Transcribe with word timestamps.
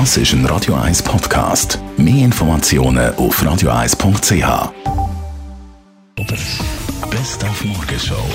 Das 0.00 0.16
ist 0.16 0.32
ein 0.32 0.44
Radio 0.46 0.74
1 0.74 1.04
Podcast. 1.04 1.78
Mehr 1.96 2.24
Informationen 2.24 3.14
auf 3.14 3.40
radio1.ch. 3.40 4.72
Best 7.10 7.44
auf 7.44 7.64
Morgenshow 7.64 8.26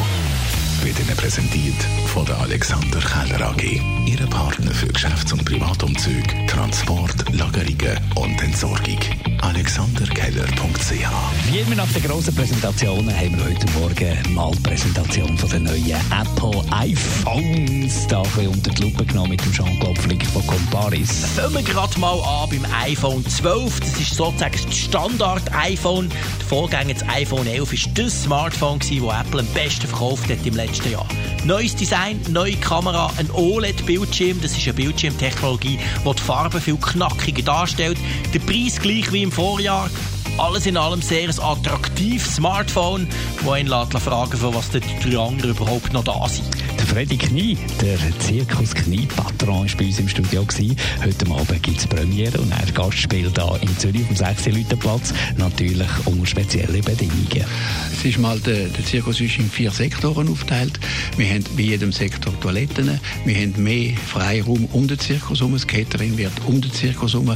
wird 0.84 0.98
Ihnen 1.02 1.18
präsentiert 1.18 1.76
von 2.14 2.26
der 2.26 2.40
Alexander 2.40 3.00
Keller 3.00 3.50
AG. 3.50 3.82
Ihre 4.06 4.28
Partner 4.28 4.72
für 4.72 4.88
Geschäfts- 4.88 5.34
und 5.34 5.44
Privatumzüge, 5.44 6.46
Transport, 6.48 7.26
Lagerungen 7.34 8.00
und 8.16 8.42
Entsorgung. 8.42 9.00
AlexanderKeller.ch 9.42 11.52
Wie 11.52 11.60
immer 11.60 11.76
nach 11.76 11.92
den 11.92 12.04
grossen 12.04 12.36
Präsentationen 12.36 13.14
haben 13.14 13.38
wir 13.38 13.46
heute 13.46 13.66
Morgen 13.74 14.34
mal 14.34 14.52
die 14.52 14.62
Präsentation 14.62 15.38
von 15.38 15.50
den 15.50 15.64
neuen 15.64 15.98
Apple 16.12 16.64
iPhones 16.72 18.08
da 18.08 18.20
unter 18.20 18.72
die 18.72 18.84
Lupe 18.84 19.06
genommen 19.06 19.32
mit 19.32 19.44
dem 19.44 19.52
Jean-Claude 19.52 20.02
Flick 20.02 20.26
von 20.28 20.46
Comparis. 20.80 21.26
Fangen 21.36 21.56
wir 21.56 21.62
gerade 21.62 22.00
mal 22.00 22.18
an 22.22 22.50
beim 22.50 22.66
iPhone 22.84 23.26
12. 23.26 23.82
Das 23.82 24.00
ist 24.00 24.16
sozusagen 24.16 24.58
das 24.66 24.78
Standard-iPhone. 24.78 26.10
Der 26.10 26.48
Vorgänger, 26.48 26.94
das 26.94 27.08
iPhone 27.10 27.48
11, 27.48 27.72
war 27.72 27.94
das 27.96 28.24
Smartphone, 28.24 28.80
das 28.80 28.90
Apple 28.90 29.42
am 29.42 29.48
besten 29.48 29.88
verkauft 29.88 30.30
hat 30.30 30.46
im 30.46 30.56
letzten 30.56 30.92
Jahr. 30.92 31.06
Neues 31.44 31.76
Design, 31.76 32.22
neue 32.30 32.56
Kamera, 32.56 33.12
ein 33.18 33.30
OLED-Bildschirm. 33.32 34.40
Das 34.42 34.58
ist 34.58 34.64
eine 34.64 34.74
Bildschirmtechnologie, 34.74 35.80
die 36.06 36.16
die 36.16 36.22
Farben 36.22 36.62
viel 36.62 36.78
knackiger 36.78 37.44
darstellt. 37.44 37.98
Der 38.34 38.40
Preis 38.40 38.80
gleich 38.80 39.12
wie 39.12 39.24
im 39.24 39.32
Vorjahr. 39.34 39.90
Alles 40.38 40.66
in 40.66 40.78
allem 40.78 41.02
sehr 41.02 41.28
ein 41.28 41.40
attraktives 41.40 42.36
Smartphone, 42.36 43.10
das 43.42 43.50
einen 43.50 43.70
fragen 43.70 44.38
für 44.38 44.54
was 44.54 44.70
die 44.70 44.80
drei 44.80 45.20
anderen 45.20 45.52
überhaupt 45.52 45.92
noch 45.92 46.06
da 46.06 46.30
sind. 46.30 46.48
Der 46.80 46.88
Freddy 46.88 47.18
Knie, 47.18 47.58
der 47.82 47.98
Zirkus 48.20 48.74
Knie-Patron, 48.74 49.68
war 49.68 49.78
bei 49.78 49.86
uns 49.86 50.00
im 50.00 50.08
Studio. 50.08 50.46
Gewesen. 50.46 50.78
Heute 51.04 51.30
Abend 51.30 51.62
gibt 51.62 51.80
es 51.80 51.88
Premiere 51.88 52.38
und 52.40 52.54
ein 52.54 52.74
Gastspiel 52.74 53.30
hier 53.30 53.60
in 53.62 53.78
Zürich 53.78 54.04
auf 54.04 54.08
dem 54.08 54.16
6 54.16 54.80
Platz 54.80 55.14
Natürlich 55.38 55.90
unter 56.06 56.26
speziellen 56.26 56.82
Bedingungen. 56.82 57.46
Es 57.92 58.06
ist 58.06 58.18
mal, 58.18 58.40
der, 58.40 58.68
der 58.68 58.86
Zirkus 58.86 59.20
ist 59.20 59.38
in 59.38 59.50
vier 59.50 59.72
Sektoren 59.72 60.30
aufgeteilt. 60.30 60.80
Wir 61.18 61.28
haben 61.28 61.44
bei 61.58 61.64
jedem 61.64 61.92
Sektor 61.92 62.40
Toiletten. 62.40 63.00
Wir 63.26 63.36
haben 63.36 63.62
mehr 63.62 63.98
Freiraum 63.98 64.66
um 64.72 64.88
den 64.88 64.98
Zirkus 65.00 65.40
herum. 65.40 65.54
Das 65.54 65.68
Catering 65.68 66.18
wird 66.18 66.32
um 66.46 66.62
den 66.62 66.72
Zirkus 66.72 67.12
herum 67.12 67.36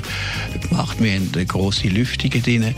gemacht. 0.61 0.97
Wir 0.99 1.15
haben 1.15 1.47
grosse 1.47 1.89
Lüftungen 1.89 2.41
drin, 2.41 2.75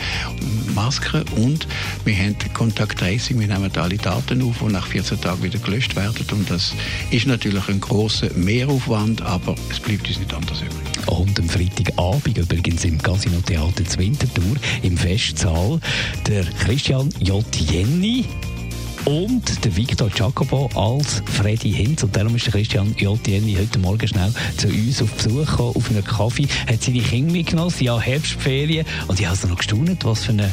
Masken 0.74 1.24
und 1.38 1.68
wir 2.04 2.16
haben 2.18 2.36
Contact 2.54 2.98
Tracing. 2.98 3.40
Wir 3.40 3.48
nehmen 3.48 3.72
alle 3.76 3.98
Daten 3.98 4.42
auf, 4.42 4.56
die 4.60 4.74
nach 4.74 4.88
14 4.88 5.22
Tagen 5.22 5.44
wieder 5.44 5.60
gelöscht 5.60 5.96
werden. 5.96 6.26
Und 6.32 6.50
das 6.56 6.74
ist 7.12 7.28
natürlich 7.28 7.68
ein 7.68 7.82
grosser 7.82 8.30
Mehraufwand, 8.34 9.22
aber 9.22 9.56
es 9.70 9.78
bleibt 9.78 10.08
uns 10.08 10.20
nicht 10.20 10.34
anders 10.34 10.62
übrig. 10.62 11.08
Und 11.08 11.38
am 11.38 11.50
Freitagabend 11.50 12.38
übrigens 12.38 12.86
im 12.86 12.98
Casino 12.98 13.42
Theater 13.42 13.84
zur 13.84 14.00
Winterthur 14.00 14.56
im 14.82 14.98
Festsaal 14.98 15.82
der 16.26 16.46
Christian 16.64 17.10
J. 17.20 17.44
Jenny 17.70 18.24
und 19.04 19.66
der 19.66 19.76
Victor 19.76 20.10
Jacobo 20.16 20.70
als 20.76 21.22
Freddy 21.26 21.74
Hinz. 21.74 22.04
Und 22.04 22.16
darum 22.16 22.34
ist 22.36 22.46
der 22.46 22.54
Christian 22.54 22.96
J. 22.98 23.20
Jenny 23.28 23.58
heute 23.60 23.78
Morgen 23.80 24.08
schnell 24.08 24.32
zu 24.56 24.68
uns 24.68 25.02
auf 25.02 25.12
Besuch 25.12 25.46
gekommen, 25.46 25.76
auf 25.76 25.90
einen 25.90 26.06
Kaffee, 26.06 26.48
hat 26.68 26.82
seine 26.82 27.02
Kinder 27.02 27.34
mitgenommen, 27.34 27.74
ja 27.80 28.00
Herbstferien. 28.00 28.86
Und 29.08 29.20
ich 29.20 29.28
habe 29.28 29.48
noch 29.50 29.58
gestaunt, 29.58 30.06
was 30.06 30.24
für 30.24 30.32
eine 30.32 30.50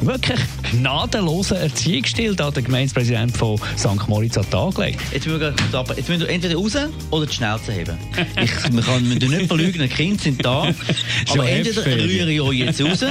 wirklich 0.00 0.40
gnadenlosen 0.70 1.56
Erziehungsstil 1.56 2.34
da 2.34 2.50
der 2.50 2.62
Gemeindepräsident 2.62 3.36
von 3.36 3.58
St. 3.76 4.08
Moritz 4.08 4.36
hat 4.36 4.54
angelegt. 4.54 5.00
Jetzt 5.12 5.26
müssen, 5.26 5.40
wir, 5.40 5.54
jetzt 5.96 6.08
müssen 6.08 6.20
wir 6.20 6.28
entweder 6.28 6.56
raus 6.56 6.76
oder 7.10 7.26
die 7.26 7.34
Schnauze 7.34 7.72
heben. 7.72 7.98
Ich, 8.42 8.72
man 8.72 8.84
kann 8.84 9.08
man 9.08 9.18
nicht 9.18 9.46
verlügen, 9.46 9.80
die 9.82 9.88
Kinder 9.88 10.22
sind 10.22 10.44
da. 10.44 10.68
aber 11.30 11.48
entweder 11.48 11.84
rühre 11.84 12.32
ich 12.32 12.40
euch 12.40 12.58
jetzt 12.58 12.82
raus 12.82 13.04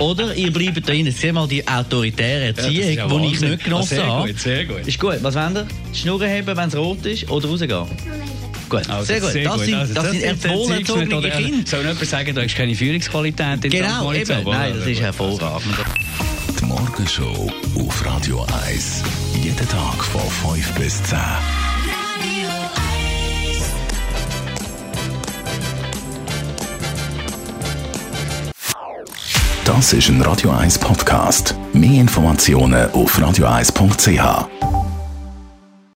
oder 0.00 0.34
ihr 0.34 0.52
bleibt 0.52 0.76
da 0.76 0.80
drin. 0.80 1.10
Sieh 1.10 1.32
mal 1.32 1.48
die 1.48 1.66
autoritäre 1.66 2.46
Erziehung, 2.46 2.92
ja, 2.92 3.06
die 3.06 3.26
ich 3.26 3.40
nicht 3.40 3.64
genossen 3.64 3.88
sehr 3.88 4.06
habe. 4.06 4.28
Gut, 4.28 4.40
sehr 4.40 4.64
gut. 4.64 4.86
Ist 4.86 4.98
gut. 4.98 5.18
Was 5.22 5.34
wollt 5.34 5.56
ihr? 5.56 5.66
Die 5.92 5.98
Schnur 5.98 6.24
heben, 6.26 6.56
wenn 6.56 6.68
es 6.68 6.76
rot 6.76 7.04
ist 7.06 7.28
oder 7.30 7.48
rausgehen? 7.48 7.86
Gut, 8.70 8.88
also, 8.88 9.04
sehr 9.04 9.20
gut. 9.20 9.32
Sehr 9.32 9.44
das, 9.44 9.54
gut. 9.56 9.64
Sind, 9.64 9.74
also, 9.74 9.94
das, 9.94 10.04
das 10.04 10.20
sind 10.20 10.48
wohlerzogene 10.48 11.30
Kinder. 11.30 11.66
Soll 11.66 11.80
jemand 11.80 12.06
sagen, 12.06 12.34
du 12.34 12.42
hast 12.42 12.54
keine 12.54 12.74
Führungsqualität 12.74 13.64
in 13.64 13.70
Genau, 13.70 14.12
eben. 14.12 14.44
Nein, 14.44 14.74
das 14.78 14.86
ist 14.86 15.00
hervorragend. 15.00 15.74
Die 16.60 16.64
Morgenshow 16.64 17.50
auf 17.76 18.06
Radio 18.06 18.46
1. 18.66 19.02
Jeden 19.42 19.68
Tag 19.68 20.04
von 20.04 20.54
5 20.54 20.72
bis 20.74 21.02
10. 21.02 21.18
Das 29.64 29.92
ist 29.92 30.08
ein 30.08 30.22
Radio 30.22 30.50
1 30.50 30.78
Podcast. 30.78 31.56
Mehr 31.72 32.00
Informationen 32.00 32.90
auf 32.92 33.18
radio1.ch. 33.18 34.79